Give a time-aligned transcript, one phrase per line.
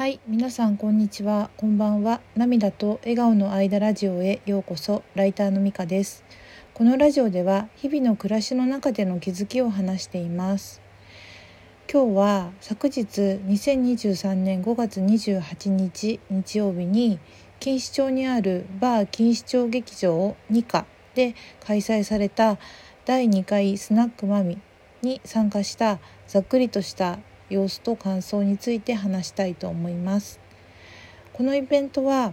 [0.00, 1.50] はい皆さんこんにちは。
[1.58, 2.22] こんばんは。
[2.34, 5.02] 涙と笑顔の間ラジオへようこそ。
[5.14, 6.24] ライターのみかです。
[6.72, 10.80] このラジオでは日々の暮らしの中での気づきを話しています。
[11.92, 13.02] 今日は昨日
[13.46, 17.18] 2023年5月28日日曜日に
[17.60, 21.34] 錦糸町にあるバー錦糸町劇場2課で
[21.66, 22.56] 開催された
[23.04, 24.62] 第2回スナックマミ
[25.02, 27.18] に参加したざっくりとした
[27.50, 30.40] 様子と感想について話したいと思います
[31.34, 32.32] このイベントは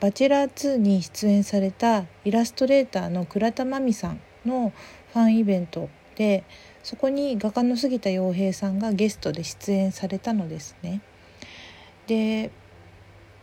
[0.00, 4.72] バチェラー2に出演されたイラストレーターの倉田真美さんの
[5.12, 6.44] ファンイベントで
[6.82, 11.00] そこに画家の杉田洋平さんがゲストで出演されたのですね。
[12.06, 12.50] で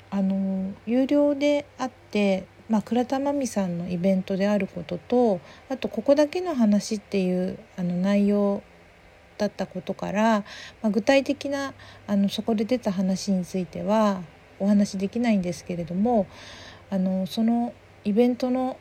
[0.09, 8.63] あの有料であってまあ、倉田真美さんのイベントであることとあと「ここだけの話」っていうあの内容
[9.37, 10.43] だったことから、
[10.81, 11.73] まあ、具体的な
[12.07, 14.21] あのそこで出た話については
[14.59, 16.27] お話しできないんですけれども
[16.89, 18.77] あのそのイベントの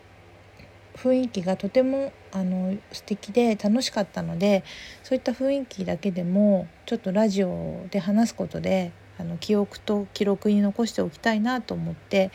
[0.96, 4.64] 雰囲気がとてもあの素敵で楽しかったので
[5.02, 12.30] そういった雰囲気だけでもちょっとラジオで話すことであの記憶と記録に残しておきたいなと思って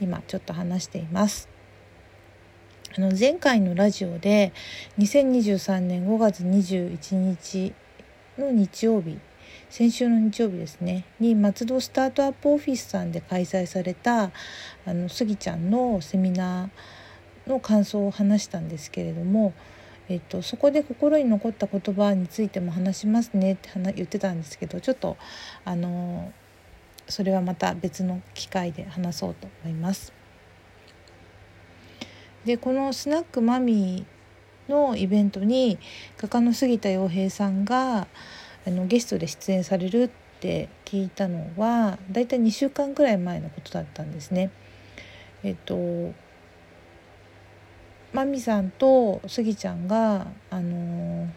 [0.00, 1.51] 今ちょっと話しています。
[2.94, 4.52] あの前回のラジオで
[4.98, 7.72] 2023年5月21日
[8.36, 9.18] の日曜日
[9.70, 14.30] 先週の日曜日ですねに松戸スタートアップオフィスさんで開催された
[14.84, 19.54] あのスギちゃんのセミナーの感想を話したんですけれども、
[20.10, 25.16] えっと、そこで心に残った言葉についても話しますねって言ってたんですけどちょっと
[25.64, 26.30] あの
[27.08, 30.21] それはまた別の機会で話そうと思います。
[32.44, 35.78] でこのスナックマミーのイベントに
[36.18, 38.06] 画家の杉田洋平さんが
[38.66, 44.50] あのゲストで出演されるって聞いたのはだいたい2週間くらい前のことだったんですね。
[45.42, 46.12] えっと
[48.12, 51.28] マミさんとスギちゃんがあの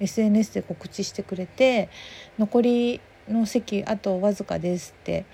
[0.00, 1.88] SNS で告知してくれて
[2.38, 5.24] 残りの席あとわずかですって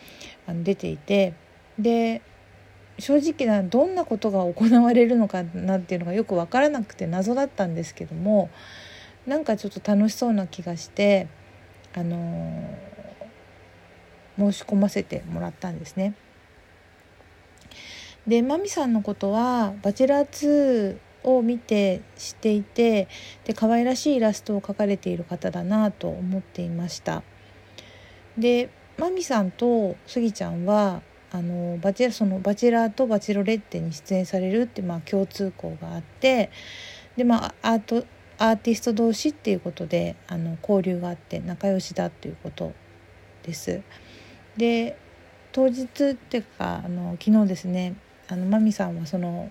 [0.46, 1.34] あの出ていて
[1.78, 2.22] で
[2.98, 8.50] 正直などんなことが行われるのかなっていうのがよく分からなくて謎だったんですけども
[9.26, 11.28] なんかちょっと楽しそうな気がして
[11.94, 12.76] あの、
[14.36, 16.14] 申し込ませてもらったんですね。
[18.26, 20.96] でマミさんのことは「バチェラー2」
[21.28, 23.08] を見て知っていて
[23.44, 27.22] で可愛らしいイラストを描かれている方だなと思っていました。
[28.38, 31.02] でマミさんとスギちゃんは
[31.34, 36.48] あのバチェそのバチェラーとバチェロレッテに出演されるってまあ共通項があって
[37.16, 38.06] でまあアート
[38.38, 42.72] アーティスト同士っていうことであの交流があって仲良しだっていうこと
[43.42, 43.82] です。
[44.56, 44.96] で
[45.50, 47.96] 当日っていうかあの昨日ですね
[48.28, 49.50] あのマミさんはその、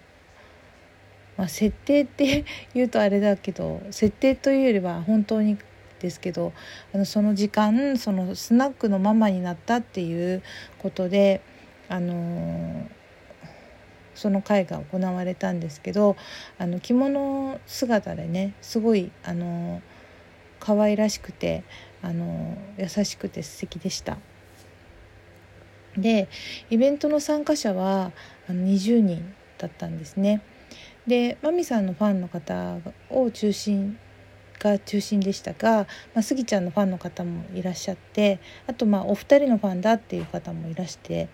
[1.35, 5.57] まあ、設定って言うとあれだけど設定というよりは本当に
[5.99, 6.53] ですけど
[6.93, 10.41] あのその時間そのスナックのママになったっていう
[10.79, 11.41] ことで
[11.89, 12.87] あの
[14.15, 16.15] その会が行われたんですけど
[16.57, 19.81] あの着物姿でねすごいあの
[20.59, 21.63] 可愛らしくて
[22.01, 24.17] あの優しくて素敵でした。
[25.97, 26.27] で
[26.69, 28.11] イベントの参加者は
[28.47, 30.41] あの20人だったんですね。
[31.05, 32.77] でマミさんのファンの方
[33.09, 33.97] を中心
[34.63, 41.27] が中心でしたが、まあ、スギちゃんのファンの方もいらっしゃってあとまあお二人のファンだっていう方もいらして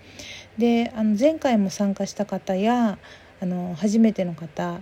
[0.57, 2.97] であの前回も参加した方や
[3.39, 4.81] あの初めての方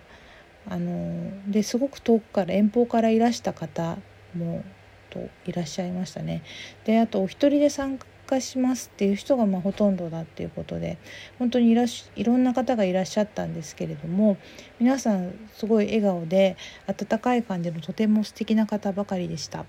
[0.69, 3.97] あのですごく遠くから遠方からいらした方
[4.33, 4.63] も
[5.09, 6.43] といらっしゃいましたね。
[6.85, 10.97] であとお一人で参加化しますっていう人がまほとんどだっていうことで
[11.39, 14.37] 本当にいらしいろんな方がいらっしゃったんですけれども
[14.79, 19.65] 皆さんすごい笑顔で温かい感じのとても素敵な方ばかりでした。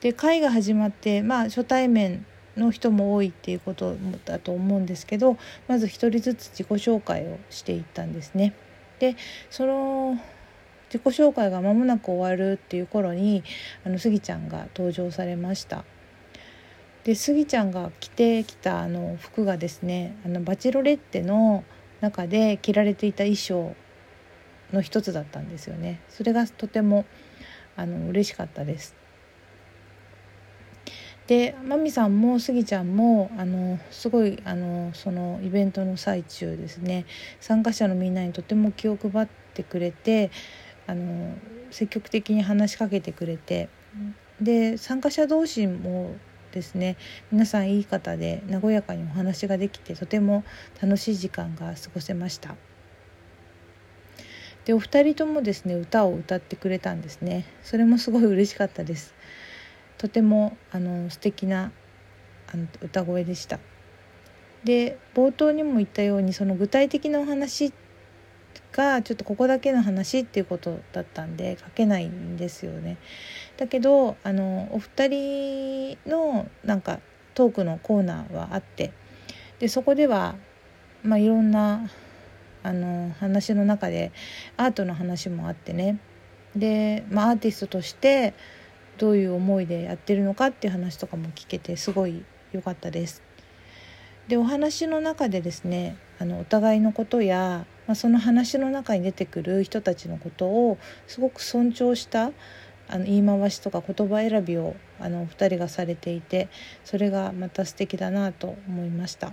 [0.00, 2.24] で会が始まってまあ初対面
[2.56, 5.36] の人も多いっていうことだと思うんですけど
[5.68, 8.54] まず一人ずつ自己紹介をしていったんですね。
[8.98, 9.16] で
[9.50, 10.18] その
[10.92, 13.44] 自己紹介が間もなく終わるっていう頃に
[13.84, 15.84] あのスギちゃんが登場されました。
[17.04, 21.64] でスギちゃんが着てきたあの服がですねあのバチロレッテの
[22.00, 23.74] 中で着られていた衣装
[24.72, 26.00] の一つだったんですよね。
[26.08, 27.04] それがとても
[27.76, 28.94] あの嬉しかったです。
[31.26, 37.06] でマミさんもスギちゃんもあのすごいあのそのイベントの最中ですね
[37.40, 40.32] 参加者のみんなにとても気を配ってくれて
[40.88, 41.36] あの
[41.70, 43.68] 積極的に話しかけてくれて
[44.40, 46.16] で参加者同士も
[46.52, 46.96] ですね。
[47.30, 50.44] 皆さんいい方で和やかにお話ができてとても
[50.80, 52.56] 楽しい時間が過ごせました。
[54.64, 57.46] でお二人ともですね歌を歌ってくれたんですね。
[57.62, 59.14] それもすごい嬉しかったです。
[59.98, 61.72] とてもあの素敵な
[62.52, 63.58] あの歌声でした。
[64.64, 67.89] で冒頭にも言ったようにその具体的なお話って
[68.72, 72.98] がちょっとここだけの話っていうことだったんで書けないんですよね。
[73.56, 77.00] だけどあのお二人のなんか
[77.34, 78.92] トークのコーナーはあって
[79.58, 80.36] でそこでは、
[81.02, 81.90] まあ、いろんな
[82.62, 84.12] あの話の中で
[84.56, 85.98] アートの話もあってね
[86.54, 88.34] で、まあ、アーティストとして
[88.98, 93.22] どういう思いでやってるのかっていう話とかも聞けてすごい良かったです。
[94.28, 100.78] でお話の中でですねあのお互いのことや、まあ、その話の中に出てくる人たちのことを
[101.08, 102.30] すごく尊重した
[102.86, 106.48] あの言い回しとか言葉選びをあのお二人がされていて
[106.84, 109.32] それがまた素敵だなと思いました。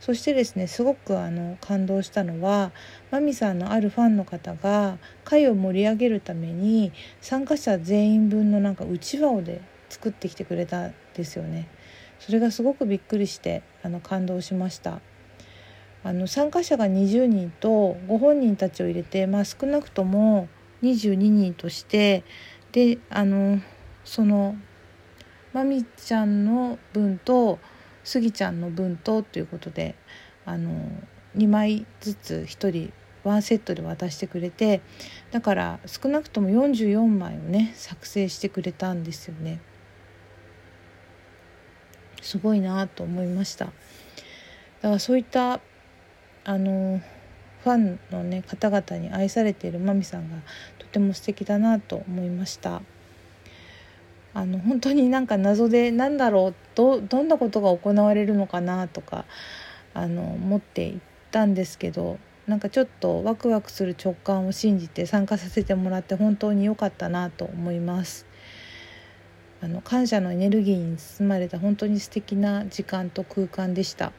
[0.00, 2.72] そしてですねすごくあの感動したのは
[3.10, 6.90] マミさんのあるファンの方が会を盛り上げるために
[7.20, 11.68] 参加者全員分のなんかうちわをで作ってきてくれたんですよね。
[12.18, 15.02] それがすごくびっくりしてあの感動しました。
[16.02, 20.48] あの参加者が20人とご本人たちを入れて、まあ、少なくとも
[20.82, 22.24] 22人として
[22.72, 23.60] であの
[24.04, 24.56] その
[25.52, 27.58] まみちゃんの分と
[28.04, 29.94] スギちゃんの分とということで
[30.46, 30.90] あの
[31.36, 32.92] 2枚ずつ1人
[33.24, 34.80] ワンセットで渡してくれて
[35.30, 39.60] だから少なくとも44枚をね作成してくれたんですよね。
[42.22, 43.66] すごいなと思いました。
[43.66, 43.74] だか
[44.82, 45.60] らそういった
[46.50, 47.00] あの
[47.62, 50.38] ファンの、ね、方々に愛されているマミさんが
[50.80, 52.82] とても素敵だなと思いました。
[54.34, 59.26] あの本当になんか謎で何だろうどどんなことが行われるのかなとか
[59.94, 60.98] あの思っていっ
[61.30, 62.18] たんですけど
[62.48, 68.26] なんかちょっとワクワクする直感を信じて参加させてもらって本当に良かったなと思います。
[69.62, 74.12] あの感謝のエネルギーに包まれた本当に素敵な時間と空間でした。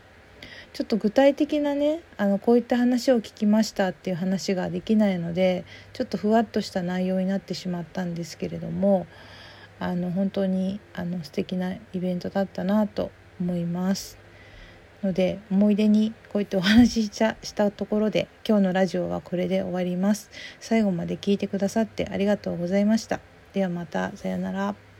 [0.73, 9.05] ちょっと具体的なねあのこういった話を聞きましたっていう話ができないのでちょっとふわっとした内容になってしまったんですけれども
[9.79, 14.19] あの本当にあの素敵なイベントだったなと思います。
[15.03, 20.29] ので思い出にこうやってお話ししたところで今日のラジオはこれで終わります。
[20.59, 23.19] 最後まで聞いてくださってありがとうございました。
[23.53, 24.90] ではまたさようなら。